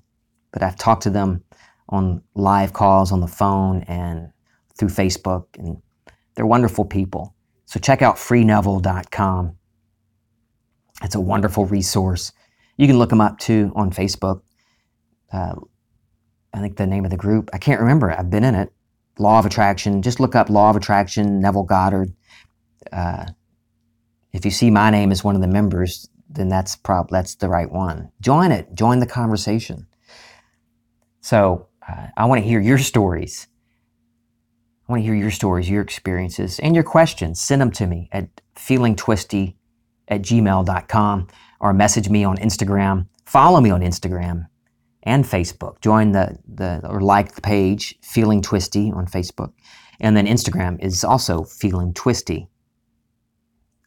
but 0.51 0.63
I've 0.63 0.75
talked 0.75 1.03
to 1.03 1.09
them 1.09 1.43
on 1.89 2.21
live 2.35 2.73
calls 2.73 3.11
on 3.11 3.21
the 3.21 3.27
phone 3.27 3.83
and 3.83 4.29
through 4.77 4.89
Facebook, 4.89 5.45
and 5.57 5.81
they're 6.35 6.45
wonderful 6.45 6.85
people. 6.85 7.33
So 7.65 7.79
check 7.79 8.01
out 8.01 8.15
freeneville.com 8.15 9.57
it's 11.03 11.15
a 11.15 11.19
wonderful 11.19 11.65
resource. 11.65 12.31
You 12.77 12.87
can 12.87 12.97
look 12.97 13.09
them 13.09 13.21
up 13.21 13.37
too 13.39 13.71
on 13.75 13.91
Facebook. 13.91 14.41
Uh, 15.31 15.55
I 16.57 16.61
think 16.61 16.77
the 16.77 16.87
name 16.87 17.05
of 17.05 17.11
the 17.11 17.17
group, 17.17 17.51
I 17.53 17.59
can't 17.59 17.79
remember. 17.79 18.11
I've 18.11 18.31
been 18.31 18.43
in 18.43 18.55
it. 18.55 18.73
Law 19.19 19.37
of 19.37 19.45
Attraction. 19.45 20.01
Just 20.01 20.19
look 20.19 20.35
up 20.35 20.49
Law 20.49 20.71
of 20.71 20.75
Attraction, 20.75 21.39
Neville 21.39 21.63
Goddard. 21.63 22.13
Uh, 22.91 23.25
if 24.33 24.43
you 24.43 24.49
see 24.49 24.71
my 24.71 24.89
name 24.89 25.11
as 25.11 25.23
one 25.23 25.35
of 25.35 25.41
the 25.41 25.47
members, 25.47 26.09
then 26.29 26.49
that's 26.49 26.75
prob 26.75 27.09
that's 27.09 27.35
the 27.35 27.47
right 27.47 27.71
one. 27.71 28.11
Join 28.21 28.51
it. 28.51 28.73
Join 28.73 28.99
the 28.99 29.05
conversation. 29.05 29.87
So 31.21 31.67
uh, 31.87 32.07
I 32.17 32.25
want 32.25 32.41
to 32.41 32.47
hear 32.47 32.59
your 32.59 32.77
stories. 32.79 33.47
I 34.87 34.91
want 34.91 35.01
to 35.01 35.05
hear 35.05 35.15
your 35.15 35.31
stories, 35.31 35.69
your 35.69 35.81
experiences, 35.81 36.59
and 36.59 36.73
your 36.73 36.83
questions. 36.83 37.39
Send 37.39 37.61
them 37.61 37.71
to 37.71 37.85
me 37.85 38.09
at 38.11 38.29
feelingtwisty 38.55 39.55
at 40.07 40.21
gmail.com 40.21 41.27
or 41.59 41.73
message 41.73 42.09
me 42.09 42.23
on 42.23 42.37
Instagram. 42.37 43.07
Follow 43.25 43.61
me 43.61 43.69
on 43.69 43.81
Instagram 43.81 44.47
and 45.07 45.23
Facebook. 45.23 45.79
Join 45.81 46.11
the, 46.11 46.37
the 46.53 46.81
or 46.83 46.99
like 46.99 47.33
the 47.33 47.41
page 47.41 47.95
Feeling 48.01 48.41
Twisty 48.41 48.91
on 48.91 49.07
Facebook. 49.07 49.53
And 49.99 50.15
then 50.15 50.27
Instagram 50.27 50.83
is 50.83 51.03
also 51.03 51.43
Feeling 51.43 51.93
Twisty. 51.93 52.49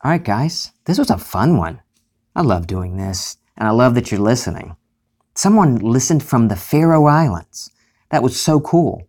All 0.02 0.10
right, 0.10 0.24
guys, 0.24 0.72
this 0.86 0.98
was 0.98 1.10
a 1.10 1.18
fun 1.18 1.58
one. 1.58 1.82
I 2.34 2.40
love 2.40 2.66
doing 2.66 2.96
this. 2.96 3.36
and 3.56 3.68
I 3.68 3.72
love 3.72 3.94
that 3.94 4.10
you're 4.10 4.20
listening. 4.20 4.76
Someone 5.34 5.76
listened 5.76 6.22
from 6.22 6.48
the 6.48 6.56
Faroe 6.56 7.06
Islands. 7.06 7.70
That 8.10 8.22
was 8.22 8.40
so 8.40 8.58
cool. 8.58 9.06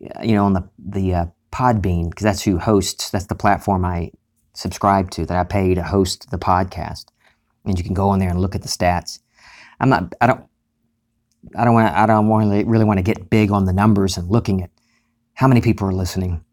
You 0.00 0.34
know, 0.34 0.46
on 0.46 0.54
the 0.54 0.68
the 0.78 1.14
uh, 1.14 1.26
Podbean 1.52 2.08
because 2.08 2.24
that's 2.24 2.42
who 2.42 2.58
hosts. 2.58 3.10
That's 3.10 3.26
the 3.26 3.34
platform 3.34 3.84
I 3.84 4.12
subscribe 4.54 5.10
to 5.10 5.26
that 5.26 5.36
I 5.36 5.44
pay 5.44 5.74
to 5.74 5.82
host 5.82 6.30
the 6.30 6.38
podcast, 6.38 7.06
and 7.64 7.76
you 7.78 7.84
can 7.84 7.94
go 7.94 8.08
on 8.08 8.18
there 8.18 8.30
and 8.30 8.40
look 8.40 8.54
at 8.54 8.62
the 8.62 8.68
stats. 8.68 9.18
I'm 9.80 9.88
not. 9.88 10.14
I 10.20 10.26
don't. 10.26 10.44
I 11.56 11.64
don't 11.64 11.74
want. 11.74 11.94
I 11.94 12.06
don't 12.06 12.28
really 12.28 12.84
want 12.84 12.98
to 12.98 13.02
get 13.02 13.30
big 13.30 13.50
on 13.50 13.64
the 13.64 13.72
numbers 13.72 14.16
and 14.16 14.28
looking 14.28 14.62
at 14.62 14.70
how 15.34 15.46
many 15.48 15.60
people 15.60 15.86
are 15.88 15.92
listening 15.92 16.44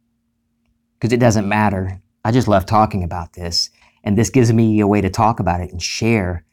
because 0.99 1.13
it 1.13 1.19
doesn't 1.19 1.47
matter. 1.47 2.01
I 2.23 2.31
just 2.31 2.47
love 2.47 2.65
talking 2.65 3.03
about 3.03 3.33
this, 3.33 3.69
and 4.03 4.17
this 4.17 4.29
gives 4.29 4.51
me 4.51 4.79
a 4.79 4.87
way 4.87 5.01
to 5.01 5.09
talk 5.09 5.39
about 5.39 5.61
it 5.61 5.71
and 5.71 5.81
share. 5.81 6.43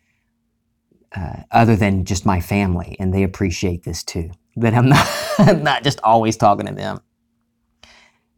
Uh, 1.14 1.42
other 1.50 1.76
than 1.76 2.07
just 2.07 2.24
my 2.24 2.40
family, 2.40 2.96
and 2.98 3.12
they 3.12 3.22
appreciate 3.22 3.83
this 3.85 4.02
too. 4.02 4.31
That 4.57 4.72
I'm 4.72 4.88
not, 4.88 5.07
I'm 5.38 5.62
not 5.62 5.85
just 5.85 6.00
always 6.02 6.38
talking 6.38 6.66
to 6.66 6.72
them. 6.72 7.00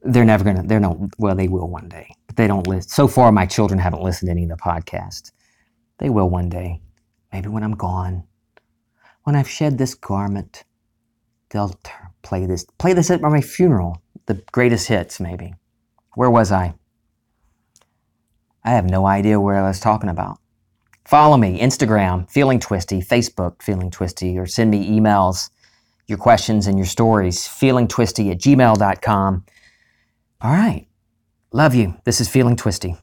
They're 0.03 0.25
never 0.25 0.45
gonna. 0.45 0.65
They're 0.65 0.81
not. 0.81 0.97
Well, 1.19 1.37
they 1.37 1.49
will 1.49 1.69
one 1.69 1.89
day, 1.89 2.15
but 2.27 2.37
they 2.37 2.47
don't 2.49 2.67
listen. 2.67 2.91
So 2.91 3.07
far, 3.07 3.31
my 3.31 3.47
children 3.47 3.79
haven't 3.79 4.03
listened 4.03 4.27
to 4.27 4.33
any 4.33 4.43
of 4.43 4.51
the 4.51 4.57
podcasts. 4.57 5.31
They 5.99 6.11
will 6.11 6.29
one 6.29 6.49
day. 6.49 6.81
Maybe 7.33 7.49
when 7.49 7.63
I'm 7.65 7.75
gone, 7.75 8.25
when 9.25 9.35
I've 9.35 9.49
shed 9.49 9.77
this 9.77 9.95
garment, 9.95 10.65
they'll 11.51 11.79
play 12.23 12.47
this. 12.47 12.65
Play 12.79 12.93
this 12.93 13.11
at 13.11 13.21
my 13.21 13.41
funeral. 13.41 14.01
The 14.27 14.43
greatest 14.53 14.89
hits, 14.89 15.21
maybe. 15.21 15.55
Where 16.15 16.31
was 16.31 16.53
I? 16.53 16.75
I 18.63 18.71
have 18.71 18.89
no 18.89 19.07
idea 19.07 19.41
where 19.41 19.57
I 19.57 19.69
was 19.69 19.81
talking 19.81 20.09
about. 20.09 20.39
Follow 21.05 21.37
me, 21.37 21.61
Instagram, 21.61 22.31
Feeling 22.31 22.61
Twisty, 22.61 23.01
Facebook, 23.03 23.63
Feeling 23.63 23.91
Twisty, 23.91 24.39
or 24.39 24.47
send 24.47 24.71
me 24.71 24.89
emails, 24.89 25.51
your 26.07 26.17
questions 26.17 26.67
and 26.67 26.79
your 26.79 26.87
stories, 26.87 27.47
feelingtwisty 27.47 28.31
at 28.31 28.39
gmail.com. 28.39 29.45
All 30.41 30.51
right. 30.51 30.87
Love 31.53 31.75
you. 31.75 31.95
This 32.05 32.21
is 32.21 32.29
Feeling 32.29 32.57
Twisty. 32.57 32.97